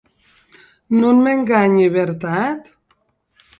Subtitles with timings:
[1.01, 2.61] Non m’enganhi, vertat?